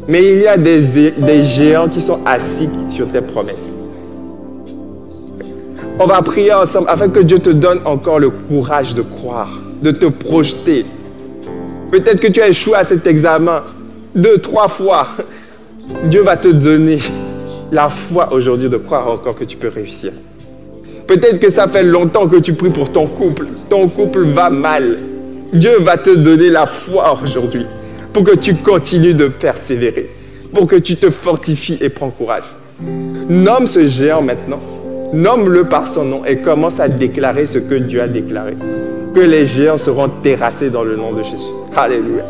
[0.10, 3.78] Mais il y a des, des géants qui sont assis sur tes promesses.
[5.98, 9.50] On va prier ensemble afin que Dieu te donne encore le courage de croire,
[9.82, 10.86] de te projeter.
[11.92, 13.64] Peut-être que tu as échoué à cet examen
[14.16, 15.08] deux, trois fois.
[16.06, 17.00] Dieu va te donner
[17.72, 20.12] la foi aujourd'hui de croire encore que tu peux réussir.
[21.08, 23.48] Peut-être que ça fait longtemps que tu pries pour ton couple.
[23.70, 24.98] Ton couple va mal.
[25.54, 27.66] Dieu va te donner la foi aujourd'hui
[28.14, 30.12] pour que tu continues de persévérer,
[30.54, 32.44] pour que tu te fortifies et prends courage.
[33.28, 34.60] Nomme ce géant maintenant.
[35.14, 38.56] Nomme-le par son nom et commence à déclarer ce que Dieu a déclaré.
[39.14, 41.50] Que les géants seront terrassés dans le nom de Jésus.
[41.76, 42.24] Alléluia.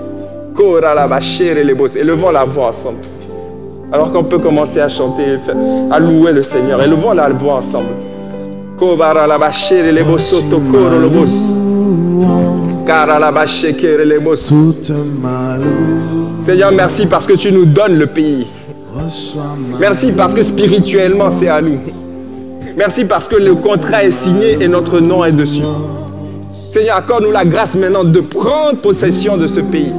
[1.97, 2.99] Élevons la voix ensemble.
[3.91, 5.23] Alors qu'on peut commencer à chanter,
[5.91, 6.81] à louer le Seigneur.
[6.81, 7.87] Élevons la voix ensemble.
[16.41, 18.47] Seigneur, merci parce que tu nous donnes le pays.
[19.79, 21.77] Merci parce que spirituellement c'est à nous.
[22.79, 25.65] Merci parce que le contrat est signé et notre nom est dessus.
[26.71, 29.91] Seigneur, accorde-nous la grâce maintenant de prendre possession de ce pays,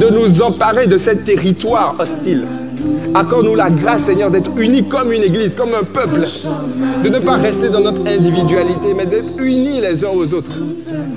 [0.00, 2.46] de nous emparer de ce territoire hostile.
[3.14, 6.22] Accorde-nous la grâce, Seigneur, d'être unis comme une église, comme un peuple.
[7.04, 10.56] De ne pas rester dans notre individualité, mais d'être unis les uns aux autres.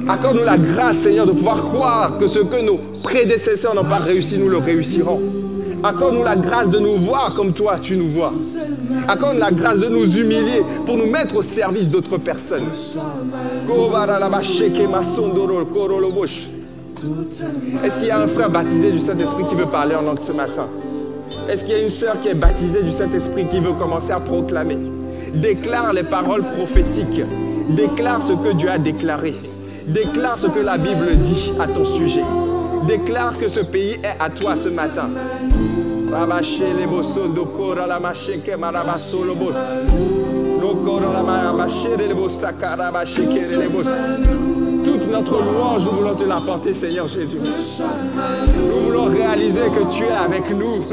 [0.05, 4.37] Accorde-nous la grâce, Seigneur, de pouvoir croire que ce que nos prédécesseurs n'ont pas réussi,
[4.37, 5.21] nous le réussirons.
[5.83, 8.33] Accorde-nous la grâce de nous voir comme toi, tu nous vois.
[9.07, 12.65] Accorde la grâce de nous humilier pour nous mettre au service d'autres personnes.
[17.83, 20.31] Est-ce qu'il y a un frère baptisé du Saint-Esprit qui veut parler en langue ce
[20.31, 20.67] matin?
[21.47, 24.19] Est-ce qu'il y a une sœur qui est baptisée du Saint-Esprit qui veut commencer à
[24.19, 24.77] proclamer?
[25.33, 27.23] Déclare les paroles prophétiques.
[27.69, 29.35] Déclare ce que Dieu a déclaré.
[29.87, 32.23] Déclare ce que la Bible dit à ton sujet.
[32.87, 35.09] Déclare que ce pays est à toi ce matin.
[44.85, 47.37] Toute notre louange, nous voulons te l'apporter, Seigneur Jésus.
[48.57, 50.83] Nous voulons réaliser que tu es avec nous.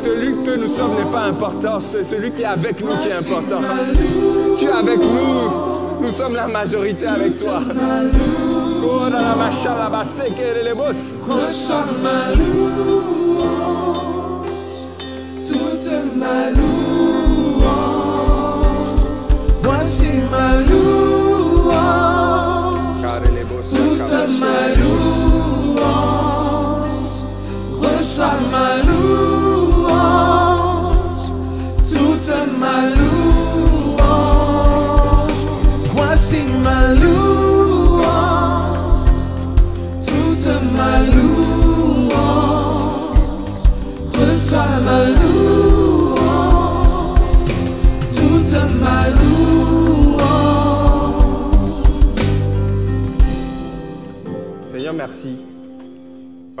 [0.00, 3.14] Celui que nous sommes n'est pas important, c'est celui qui est avec nous qui est
[3.14, 3.60] important.
[4.58, 7.60] Tu es avec nous, nous sommes la majorité avec toi.
[8.82, 11.14] Kora la mashala basekere le bos.
[11.28, 13.42] Ressemble ma louange,
[15.46, 17.62] toute ma louange.
[19.62, 20.81] Voici ma.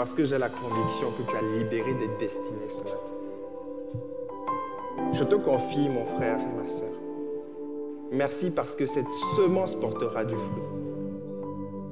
[0.02, 2.96] Parce que j'ai la conviction que tu as libéré des destinées ce matin.
[5.12, 6.90] Je te confie, mon frère et ma soeur.
[8.10, 10.62] Merci parce que cette semence portera du fruit.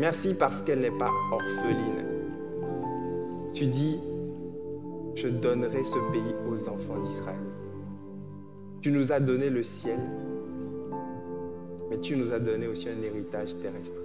[0.01, 2.05] Merci parce qu'elle n'est pas orpheline.
[3.53, 4.01] Tu dis,
[5.15, 7.39] je donnerai ce pays aux enfants d'Israël.
[8.81, 10.01] Tu nous as donné le ciel,
[11.89, 14.03] mais tu nous as donné aussi un héritage terrestre.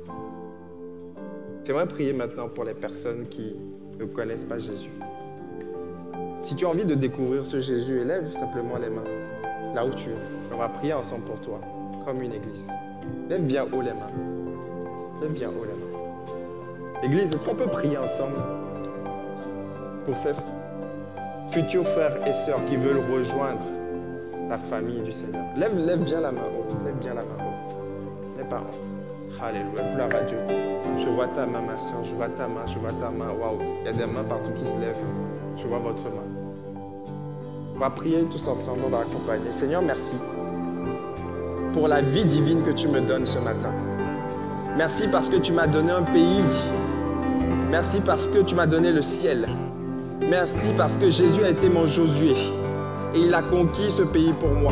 [1.65, 3.55] J'aimerais prier maintenant pour les personnes qui
[3.99, 4.91] ne connaissent pas Jésus.
[6.41, 9.03] Si tu as envie de découvrir ce Jésus, élève simplement les mains
[9.73, 10.53] là où tu es.
[10.53, 11.59] On va prier ensemble pour toi,
[12.05, 12.67] comme une église.
[13.29, 15.21] Lève bien haut les mains.
[15.21, 17.03] Lève bien haut les mains.
[17.03, 18.37] Église, est-ce qu'on peut prier ensemble?
[20.05, 20.33] Pour ces
[21.49, 23.65] futurs frères et sœurs qui veulent rejoindre
[24.47, 26.41] la famille du Seigneur Lève, bien la main.
[26.85, 27.45] Lève bien la main
[28.45, 29.14] pas honte.
[29.41, 29.83] Alléluia.
[29.93, 30.37] Gloire à Dieu.
[30.97, 32.03] Je vois ta main, ma soeur.
[32.03, 32.65] Je vois ta main.
[32.67, 33.31] Je vois ta main.
[33.39, 33.59] Waouh.
[33.81, 35.03] Il y a des mains partout qui se lèvent.
[35.57, 36.23] Je vois votre main.
[37.75, 38.81] On va prier tous ensemble.
[38.85, 39.51] On va accompagner.
[39.51, 40.15] Seigneur, merci
[41.73, 43.71] pour la vie divine que tu me donnes ce matin.
[44.77, 46.41] Merci parce que tu m'as donné un pays.
[47.69, 49.47] Merci parce que tu m'as donné le ciel.
[50.21, 52.35] Merci parce que Jésus a été mon Josué
[53.13, 54.71] et il a conquis ce pays pour moi.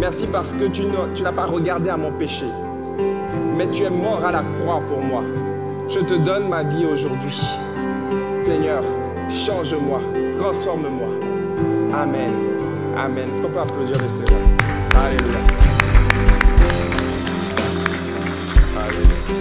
[0.00, 0.84] Merci parce que tu
[1.22, 2.46] n'as pas regardé à mon péché,
[3.56, 5.22] mais tu es mort à la croix pour moi.
[5.88, 7.40] Je te donne ma vie aujourd'hui.
[8.40, 8.82] Seigneur,
[9.30, 10.00] change-moi,
[10.38, 11.08] transforme-moi.
[11.92, 12.32] Amen.
[12.96, 13.30] Amen.
[13.30, 14.40] Est-ce qu'on peut applaudir le Seigneur?
[14.96, 15.38] Alléluia.
[18.78, 19.34] Alléluia.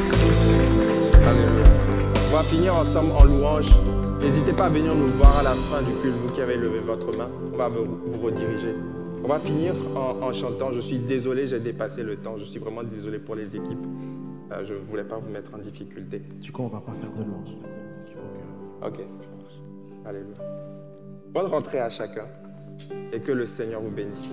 [1.28, 1.64] Alléluia.
[2.32, 3.70] On va finir ensemble en louange.
[4.22, 6.80] N'hésitez pas à venir nous voir à la fin du culte, vous qui avez levé
[6.80, 7.28] votre main.
[7.54, 7.86] On va vous,
[8.24, 8.74] rediriger.
[9.24, 10.74] On va finir en, chantant.
[10.74, 12.38] Je suis désolé, j'ai dépassé le temps.
[12.38, 13.86] Je suis vraiment désolé pour les équipes.
[14.52, 16.20] Euh, je ne voulais pas vous mettre en difficulté.
[16.20, 17.56] Du coup, on ne va pas faire de louange.
[17.94, 18.86] Parce qu'il faut que...
[18.86, 19.62] Ok, ça marche.
[20.06, 20.36] Alléluia.
[21.30, 22.28] Bonne rentrée à chacun.
[23.14, 24.28] Et que le Seigneur vous bénisse.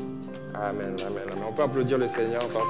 [0.55, 1.45] Amen, amen, amen.
[1.49, 2.65] On peut applaudir le Seigneur, papa.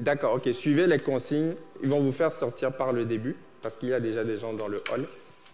[0.00, 0.48] D'accord, ok.
[0.54, 1.52] Suivez les consignes.
[1.82, 4.54] Ils vont vous faire sortir par le début, parce qu'il y a déjà des gens
[4.54, 5.06] dans le hall.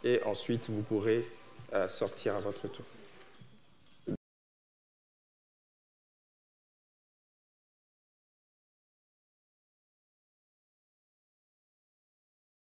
[0.06, 1.20] Et ensuite, vous pourrez
[1.74, 2.84] euh, sortir à votre tour.